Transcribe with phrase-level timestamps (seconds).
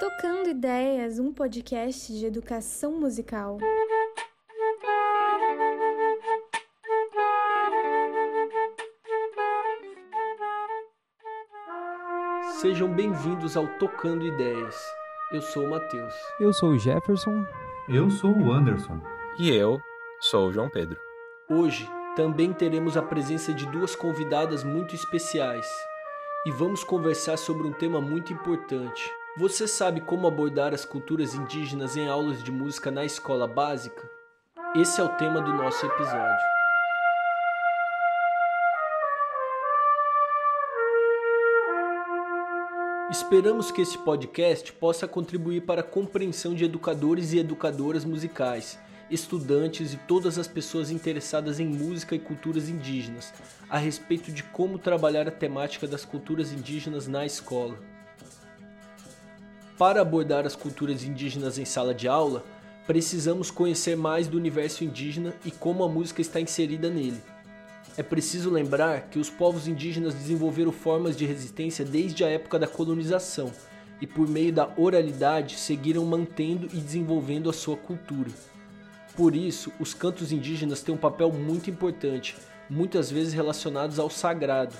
[0.00, 3.58] Tocando Ideias, um podcast de educação musical.
[12.60, 14.76] Sejam bem-vindos ao Tocando Ideias.
[15.32, 16.14] Eu sou o Matheus.
[16.40, 17.44] Eu sou o Jefferson.
[17.88, 19.00] Eu sou o Anderson.
[19.38, 19.78] E eu
[20.20, 20.98] sou o João Pedro.
[21.48, 25.66] Hoje também teremos a presença de duas convidadas muito especiais
[26.46, 29.10] e vamos conversar sobre um tema muito importante.
[29.36, 34.08] Você sabe como abordar as culturas indígenas em aulas de música na escola básica?
[34.76, 36.54] Esse é o tema do nosso episódio.
[43.10, 48.78] Esperamos que esse podcast possa contribuir para a compreensão de educadores e educadoras musicais
[49.10, 53.32] estudantes e todas as pessoas interessadas em música e culturas indígenas
[53.68, 57.78] a respeito de como trabalhar a temática das culturas indígenas na escola.
[59.76, 62.44] Para abordar as culturas indígenas em sala de aula,
[62.86, 67.20] precisamos conhecer mais do universo indígena e como a música está inserida nele.
[67.96, 72.66] É preciso lembrar que os povos indígenas desenvolveram formas de resistência desde a época da
[72.66, 73.52] colonização
[74.00, 78.30] e, por meio da oralidade, seguiram mantendo e desenvolvendo a sua cultura.
[79.16, 82.36] Por isso, os cantos indígenas têm um papel muito importante,
[82.68, 84.74] muitas vezes relacionados ao sagrado.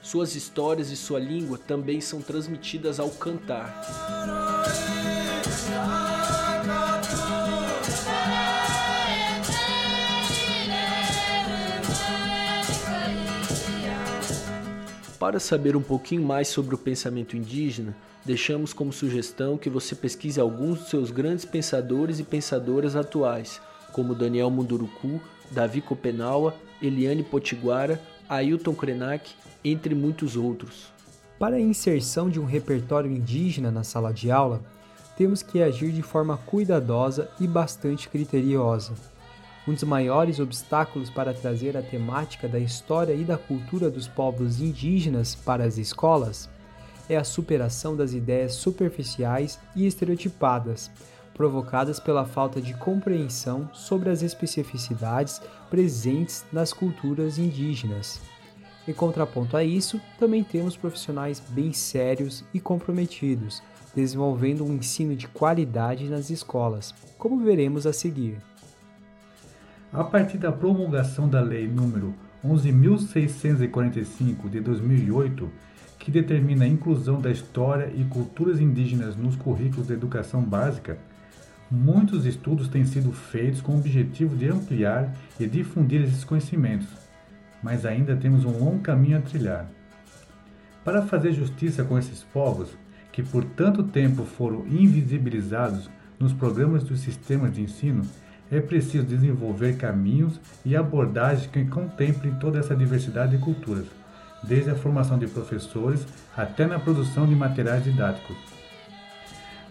[0.00, 5.01] Suas histórias e sua língua também são transmitidas ao cantar.
[15.22, 20.40] Para saber um pouquinho mais sobre o pensamento indígena, deixamos como sugestão que você pesquise
[20.40, 23.60] alguns dos seus grandes pensadores e pensadoras atuais,
[23.92, 29.30] como Daniel Munduruku, Davi Copenaua, Eliane Potiguara, Ailton Krenak,
[29.64, 30.92] entre muitos outros.
[31.38, 34.60] Para a inserção de um repertório indígena na sala de aula,
[35.16, 38.92] temos que agir de forma cuidadosa e bastante criteriosa
[39.66, 44.60] um dos maiores obstáculos para trazer a temática da história e da cultura dos povos
[44.60, 46.48] indígenas para as escolas
[47.08, 50.90] é a superação das ideias superficiais e estereotipadas,
[51.34, 55.40] provocadas pela falta de compreensão sobre as especificidades
[55.70, 58.20] presentes nas culturas indígenas.
[58.86, 63.62] Em contraponto a isso, também temos profissionais bem sérios e comprometidos,
[63.94, 68.38] desenvolvendo um ensino de qualidade nas escolas, como veremos a seguir.
[69.92, 75.50] A partir da promulgação da Lei nº 11.645 de 2008,
[75.98, 80.96] que determina a inclusão da história e culturas indígenas nos currículos da educação básica,
[81.70, 86.88] muitos estudos têm sido feitos com o objetivo de ampliar e difundir esses conhecimentos,
[87.62, 89.68] mas ainda temos um longo caminho a trilhar.
[90.82, 92.70] Para fazer justiça com esses povos,
[93.12, 98.06] que por tanto tempo foram invisibilizados nos programas dos sistemas de ensino,
[98.52, 103.86] é preciso desenvolver caminhos e abordagens que contemplem toda essa diversidade de culturas,
[104.42, 108.36] desde a formação de professores até na produção de materiais didáticos.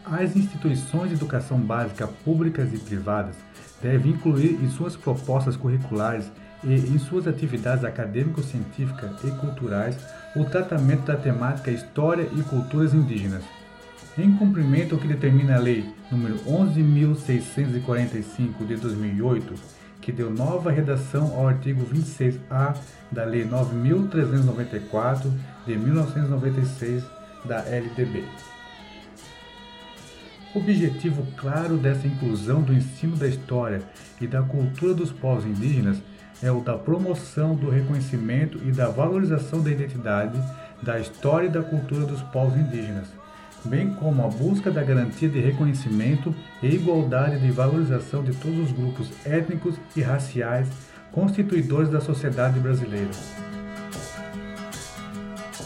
[0.04, 3.36] As instituições de educação básica públicas e privadas
[3.84, 6.32] devem incluir em suas propostas curriculares
[6.64, 9.96] e em suas atividades acadêmico-científicas e culturais
[10.36, 13.44] o tratamento da temática História e Culturas Indígenas
[14.22, 19.54] em cumprimento ao que determina a Lei nº 11.645 de 2008,
[20.00, 22.76] que deu nova redação ao artigo 26A
[23.12, 25.32] da Lei 9.394
[25.66, 27.04] de 1996
[27.46, 28.26] da LDB.
[30.54, 33.82] Objetivo claro dessa inclusão do ensino da história
[34.20, 36.02] e da cultura dos povos indígenas
[36.44, 40.38] é o da promoção do reconhecimento e da valorização da identidade,
[40.82, 43.08] da história e da cultura dos povos indígenas,
[43.64, 48.72] bem como a busca da garantia de reconhecimento e igualdade de valorização de todos os
[48.72, 50.68] grupos étnicos e raciais
[51.12, 53.12] constituidores da sociedade brasileira.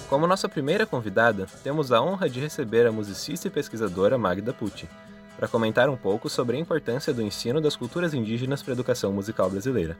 [0.10, 4.88] Como nossa primeira convidada, temos a honra de receber a musicista e pesquisadora Magda Pucci,
[5.36, 9.12] para comentar um pouco sobre a importância do ensino das culturas indígenas para a educação
[9.12, 9.98] musical brasileira.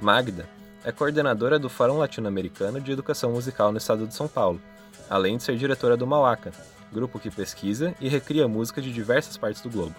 [0.00, 0.48] Magda
[0.84, 4.60] é coordenadora do Fórum Latino-Americano de Educação Musical no estado de São Paulo,
[5.08, 6.52] além de ser diretora do Mauaca,
[6.92, 9.94] grupo que pesquisa e recria música de diversas partes do globo.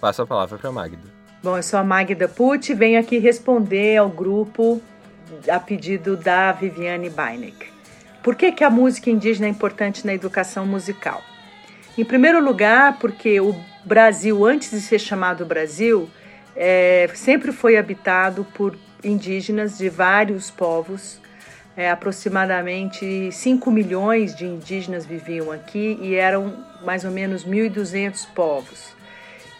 [0.00, 1.22] Passo a palavra para Magda.
[1.42, 4.80] Bom, eu sou a Magda Pucci e venho aqui responder ao grupo
[5.50, 7.66] a pedido da Viviane Beineck.
[8.22, 11.22] Por que, que a música indígena é importante na educação musical?
[11.98, 13.54] Em primeiro lugar, porque o
[13.84, 16.08] Brasil, antes de ser chamado Brasil,
[16.54, 21.20] é, sempre foi habitado por indígenas de vários povos.
[21.74, 26.52] É, aproximadamente 5 milhões de indígenas viviam aqui e eram
[26.82, 28.94] mais ou menos 1.200 povos.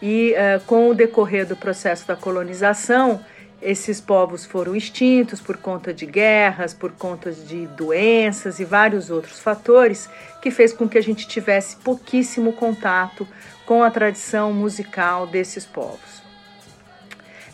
[0.02, 3.24] E uh, com o decorrer do processo da colonização,
[3.62, 9.38] esses povos foram extintos por conta de guerras, por conta de doenças e vários outros
[9.38, 10.10] fatores
[10.42, 13.26] que fez com que a gente tivesse pouquíssimo contato
[13.64, 16.20] com a tradição musical desses povos.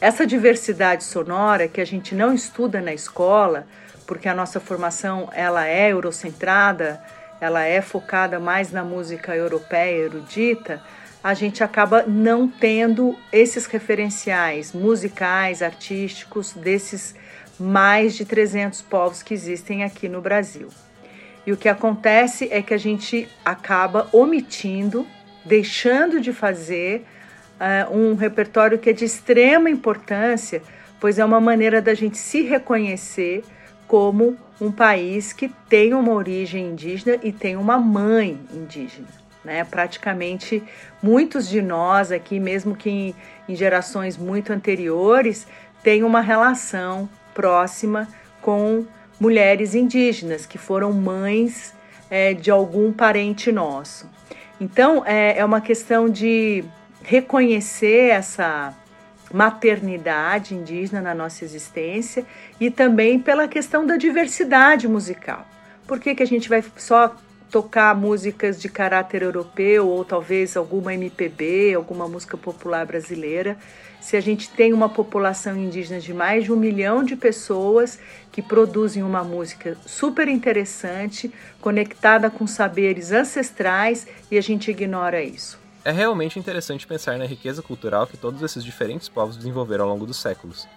[0.00, 3.66] Essa diversidade sonora que a gente não estuda na escola,
[4.08, 6.99] porque a nossa formação ela é eurocentrada,
[7.38, 10.82] ela é focada mais na música europeia erudita,
[11.22, 17.14] a gente acaba não tendo esses referenciais musicais, artísticos desses
[17.60, 20.70] mais de 300 povos que existem aqui no Brasil.
[21.46, 25.06] E o que acontece é que a gente acaba omitindo,
[25.44, 27.05] deixando de fazer
[27.60, 30.62] uh, um repertório que é de extrema importância,
[30.99, 33.44] pois é uma maneira da gente se reconhecer
[33.88, 39.08] como um país que tem uma origem indígena e tem uma mãe indígena.
[39.43, 39.64] Né?
[39.64, 40.62] Praticamente
[41.02, 43.14] muitos de nós aqui, mesmo que em,
[43.49, 45.46] em gerações muito anteriores,
[45.82, 48.06] têm uma relação próxima
[48.43, 48.85] com
[49.19, 51.73] mulheres indígenas que foram mães
[52.11, 54.08] é, de algum parente nosso.
[54.61, 56.64] Então é, é uma questão de
[57.02, 58.75] reconhecer essa
[59.33, 62.25] maternidade indígena na nossa existência
[62.61, 65.47] e também pela questão da diversidade musical.
[65.87, 67.15] Por que, que a gente vai só
[67.51, 73.57] tocar músicas de caráter europeu ou talvez alguma MPB, alguma música popular brasileira,
[74.01, 77.99] se a gente tem uma população indígena de mais de um milhão de pessoas
[78.31, 85.59] que produzem uma música super interessante, conectada com saberes ancestrais e a gente ignora isso.
[85.85, 90.07] É realmente interessante pensar na riqueza cultural que todos esses diferentes povos desenvolveram ao longo
[90.07, 90.69] dos séculos.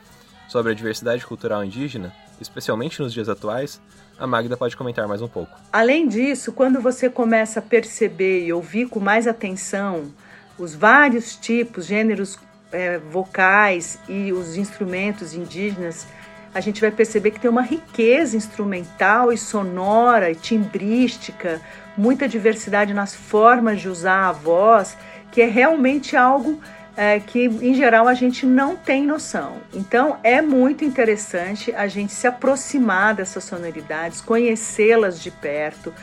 [0.48, 3.82] Sobre a diversidade cultural indígena, especialmente nos dias atuais,
[4.20, 5.58] a Magda pode comentar mais um pouco.
[5.72, 10.12] Além disso, quando você começa a perceber e ouvir com mais atenção
[10.60, 12.38] os vários tipos, gêneros
[12.72, 16.06] é, vocais e os instrumentos indígenas,
[16.54, 21.62] a gente vai perceber que tem uma riqueza instrumental e sonora e timbrística,
[21.98, 24.98] muita diversidade nas formas de usar a voz,
[25.32, 26.60] que é realmente algo
[26.96, 29.58] é, que em geral a gente não tem noção.
[29.74, 35.94] Então é muito interessante a gente se aproximar dessas sonoridades, conhecê-las de perto,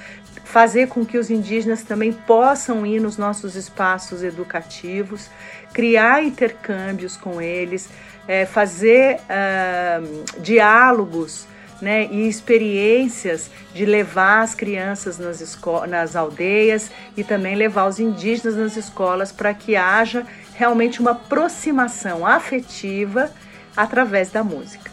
[0.44, 5.28] fazer com que os indígenas também possam ir nos nossos espaços educativos,
[5.74, 7.90] criar intercâmbios com eles,
[8.28, 11.46] é, fazer uh, diálogos
[11.80, 15.58] né, e experiências de levar as crianças nas,
[15.88, 22.26] nas aldeias e também levar os indígenas nas escolas para que haja realmente uma aproximação
[22.26, 23.30] afetiva
[23.76, 24.90] através da música.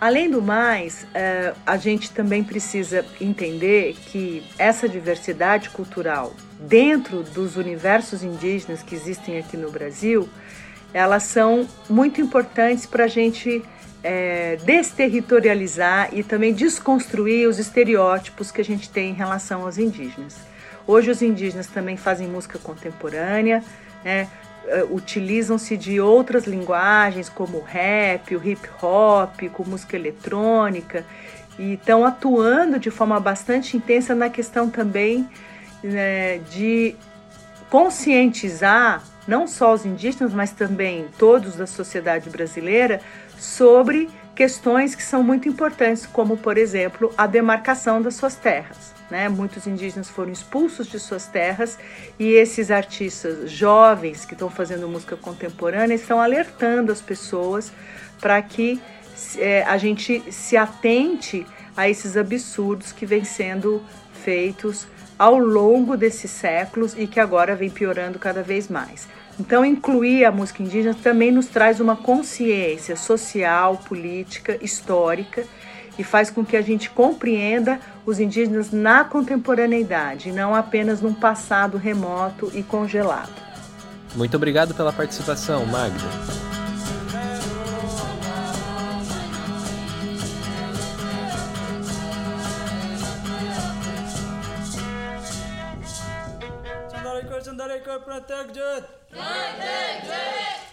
[0.00, 7.56] Além do mais, eh, a gente também precisa entender que essa diversidade cultural dentro dos
[7.56, 10.28] universos indígenas que existem aqui no Brasil,
[10.92, 13.62] elas são muito importantes para a gente
[14.02, 20.36] é, desterritorializar e também desconstruir os estereótipos que a gente tem em relação aos indígenas.
[20.86, 23.62] Hoje os indígenas também fazem música contemporânea,
[24.04, 24.28] né?
[24.70, 31.04] Eh, utilizam-se de outras linguagens como o rap, o hip hop, com música eletrônica
[31.58, 35.28] e estão atuando de forma bastante intensa na questão também
[35.82, 36.94] né, de
[37.70, 43.00] conscientizar não só os indígenas, mas também todos da sociedade brasileira
[43.38, 48.94] sobre questões que são muito importantes, como por exemplo a demarcação das suas terras.
[49.10, 49.28] Né?
[49.28, 51.78] Muitos indígenas foram expulsos de suas terras
[52.18, 57.70] e esses artistas jovens que estão fazendo música contemporânea estão alertando as pessoas
[58.20, 58.80] para que
[59.36, 63.82] é, a gente se atente a esses absurdos que vêm sendo
[64.24, 64.86] feitos
[65.18, 69.08] ao longo desses séculos e que agora vem piorando cada vez mais.
[69.38, 75.44] Então, incluir a música indígena também nos traz uma consciência social, política, histórica
[75.98, 81.76] e faz com que a gente compreenda os indígenas na contemporaneidade, não apenas num passado
[81.76, 83.32] remoto e congelado.
[84.14, 86.47] Muito obrigado pela participação, Magda.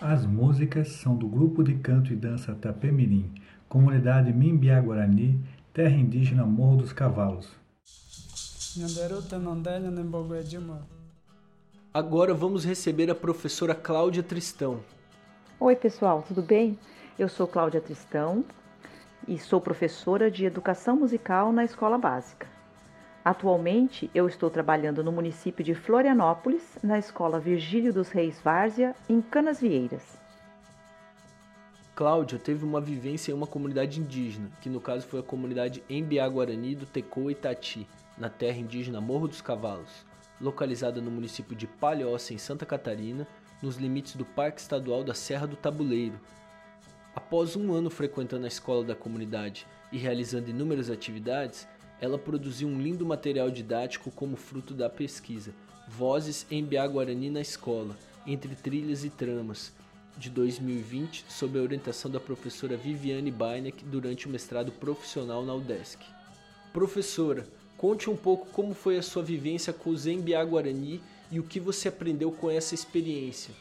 [0.01, 3.34] As músicas são do grupo de canto e dança Tapemirim,
[3.67, 5.39] comunidade Mimbiá Guarani,
[5.74, 7.50] terra indígena Morro dos Cavalos.
[11.94, 14.82] Agora vamos receber a professora Cláudia Tristão.
[15.60, 16.77] Oi, pessoal, tudo bem?
[17.17, 18.44] Eu sou Cláudia Tristão
[19.27, 22.55] e sou professora de educação musical na escola básica.
[23.25, 29.20] Atualmente, eu estou trabalhando no município de Florianópolis, na escola Virgílio dos Reis Várzea, em
[29.20, 30.15] Canasvieiras.
[31.96, 36.29] Cláudia teve uma vivência em uma comunidade indígena, que no caso foi a comunidade Embiá
[36.29, 40.05] Guarani do Tecô Itati, na terra indígena Morro dos Cavalos,
[40.39, 43.27] localizada no município de Palhoça, em Santa Catarina,
[43.60, 46.20] nos limites do Parque Estadual da Serra do Tabuleiro.
[47.15, 51.67] Após um ano frequentando a escola da comunidade e realizando inúmeras atividades,
[52.02, 55.54] ela produziu um lindo material didático como fruto da pesquisa
[55.88, 59.72] Vozes em Biá Guarani na Escola, entre trilhas e tramas,
[60.18, 66.00] de 2020, sob a orientação da professora Viviane Bainek durante o mestrado profissional na UDESC.
[66.74, 67.46] Professora,
[67.78, 71.60] conte um pouco como foi a sua vivência com o Zembiá Guarani e o que
[71.60, 73.54] você aprendeu com essa experiência.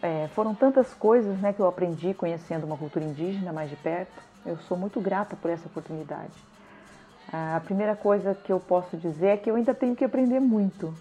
[0.00, 4.22] É, foram tantas coisas né, que eu aprendi conhecendo uma cultura indígena mais de perto.
[4.44, 6.32] Eu sou muito grata por essa oportunidade.
[7.30, 10.94] A primeira coisa que eu posso dizer é que eu ainda tenho que aprender muito,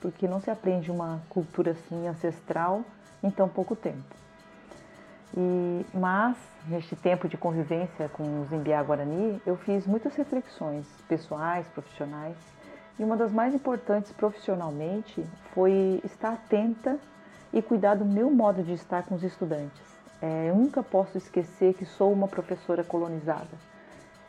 [0.00, 2.82] porque não se aprende uma cultura assim ancestral
[3.22, 4.02] em tão pouco tempo.
[5.36, 6.36] E, mas,
[6.66, 12.36] neste tempo de convivência com os Imbiá Guarani, eu fiz muitas reflexões pessoais, profissionais,
[12.98, 15.24] e uma das mais importantes profissionalmente
[15.54, 16.98] foi estar atenta
[17.52, 19.80] e cuidar do meu modo de estar com os estudantes.
[20.20, 23.71] É, eu nunca posso esquecer que sou uma professora colonizada.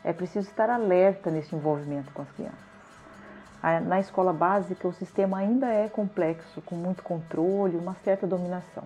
[0.03, 2.73] É preciso estar alerta nesse envolvimento com as crianças.
[3.87, 8.83] Na escola básica, o sistema ainda é complexo, com muito controle, uma certa dominação.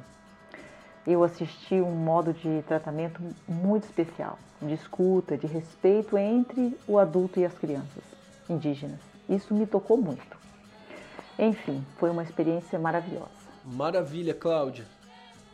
[1.05, 7.39] Eu assisti um modo de tratamento muito especial, de escuta, de respeito entre o adulto
[7.39, 8.03] e as crianças
[8.47, 8.99] indígenas.
[9.27, 10.37] Isso me tocou muito.
[11.39, 13.29] Enfim, foi uma experiência maravilhosa.
[13.65, 14.85] Maravilha, Cláudia.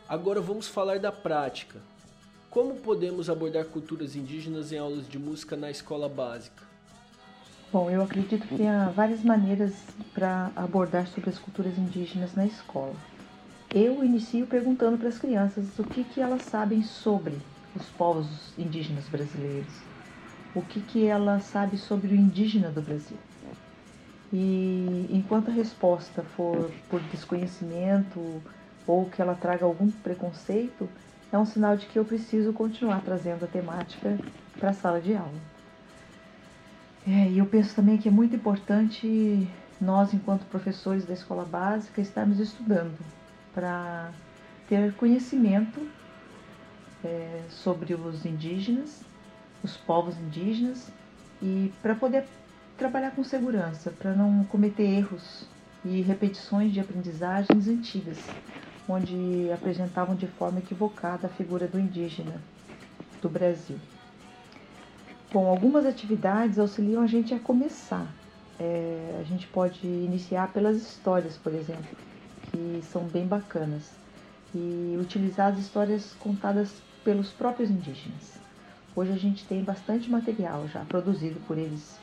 [0.06, 1.78] Agora vamos falar da prática.
[2.54, 6.62] Como podemos abordar culturas indígenas em aulas de música na escola básica?
[7.72, 9.72] Bom, eu acredito que há várias maneiras
[10.14, 12.94] para abordar sobre as culturas indígenas na escola.
[13.74, 17.36] Eu inicio perguntando para as crianças o que, que elas sabem sobre
[17.74, 19.74] os povos indígenas brasileiros,
[20.54, 23.18] o que, que elas sabem sobre o indígena do Brasil.
[24.32, 28.40] E enquanto a resposta for por desconhecimento
[28.86, 30.88] ou que ela traga algum preconceito,
[31.34, 34.16] é um sinal de que eu preciso continuar trazendo a temática
[34.56, 35.34] para a sala de aula.
[37.06, 39.48] É, e eu penso também que é muito importante
[39.80, 42.96] nós, enquanto professores da escola básica, estarmos estudando
[43.52, 44.12] para
[44.68, 45.84] ter conhecimento
[47.04, 49.02] é, sobre os indígenas,
[49.62, 50.88] os povos indígenas
[51.42, 52.24] e para poder
[52.78, 55.48] trabalhar com segurança, para não cometer erros
[55.84, 58.18] e repetições de aprendizagens antigas,
[58.88, 62.40] onde apresentavam de forma equivocada a figura do indígena
[63.20, 63.78] do Brasil.
[65.32, 68.06] Bom, algumas atividades auxiliam a gente a começar.
[68.58, 71.96] É, a gente pode iniciar pelas histórias, por exemplo,
[72.50, 73.90] que são bem bacanas,
[74.54, 78.38] e utilizar as histórias contadas pelos próprios indígenas.
[78.94, 81.98] Hoje a gente tem bastante material já produzido por eles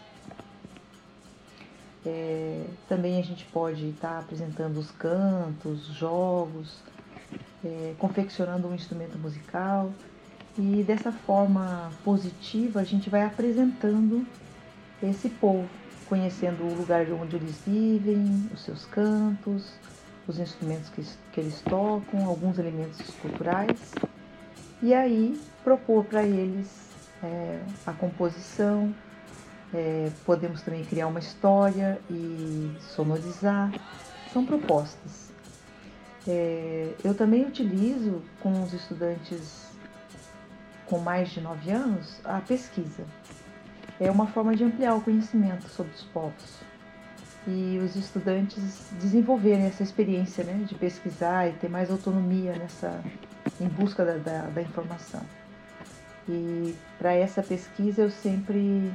[2.06, 6.82] é, também a gente pode estar apresentando os cantos, jogos,
[7.64, 9.92] é, confeccionando um instrumento musical.
[10.58, 14.26] E dessa forma positiva a gente vai apresentando
[15.02, 15.68] esse povo,
[16.08, 19.74] conhecendo o lugar onde eles vivem, os seus cantos,
[20.28, 23.94] os instrumentos que, que eles tocam, alguns elementos culturais.
[24.82, 26.68] E aí propor para eles
[27.24, 28.94] é, a composição,
[29.74, 33.72] é, podemos também criar uma história e sonorizar.
[34.32, 35.32] São propostas.
[36.28, 39.70] É, eu também utilizo com os estudantes
[40.86, 43.06] com mais de 9 anos a pesquisa.
[44.00, 46.62] É uma forma de ampliar o conhecimento sobre os povos
[47.48, 53.02] e os estudantes desenvolverem essa experiência né, de pesquisar e ter mais autonomia nessa
[53.60, 55.22] em busca da, da, da informação.
[56.30, 58.92] E para essa pesquisa eu sempre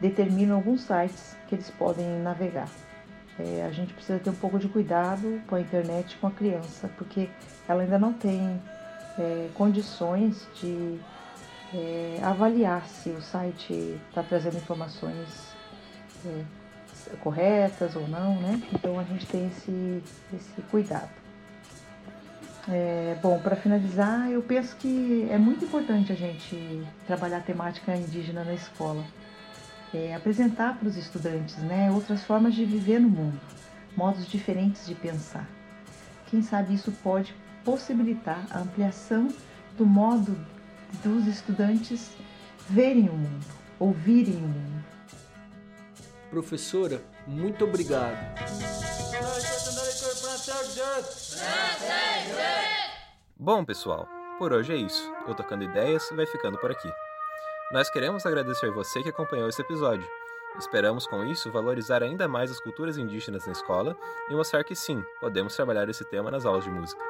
[0.00, 2.68] determinam alguns sites que eles podem navegar.
[3.38, 6.90] É, a gente precisa ter um pouco de cuidado com a internet com a criança,
[6.96, 7.28] porque
[7.68, 8.60] ela ainda não tem
[9.18, 10.98] é, condições de
[11.74, 15.54] é, avaliar se o site está trazendo informações
[16.26, 16.44] é,
[17.20, 18.60] corretas ou não, né?
[18.74, 20.02] Então a gente tem esse,
[20.34, 21.10] esse cuidado.
[22.68, 27.96] É, bom, para finalizar, eu penso que é muito importante a gente trabalhar a temática
[27.96, 29.02] indígena na escola
[29.92, 33.40] é, apresentar para os estudantes né, outras formas de viver no mundo,
[33.96, 35.48] modos diferentes de pensar.
[36.26, 39.28] Quem sabe isso pode possibilitar a ampliação
[39.76, 40.36] do modo
[41.02, 42.10] dos estudantes
[42.68, 43.46] verem o mundo,
[43.78, 44.84] ouvirem o mundo.
[46.30, 48.16] Professora, muito obrigado.
[53.36, 54.06] Bom, pessoal,
[54.38, 55.12] por hoje é isso.
[55.26, 56.88] Eu Tocando Ideias vai ficando por aqui.
[57.70, 60.04] Nós queremos agradecer você que acompanhou esse episódio.
[60.58, 63.96] Esperamos com isso valorizar ainda mais as culturas indígenas na escola
[64.28, 67.00] e mostrar que sim, podemos trabalhar esse tema nas aulas de música.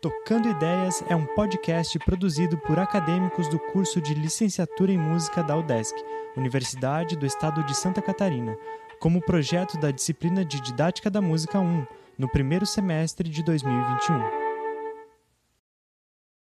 [0.00, 5.56] Tocando Ideias é um podcast produzido por acadêmicos do curso de Licenciatura em Música da
[5.56, 5.94] UDESC,
[6.36, 8.58] Universidade do Estado de Santa Catarina,
[8.98, 11.86] como projeto da disciplina de Didática da Música 1,
[12.18, 14.41] no primeiro semestre de 2021.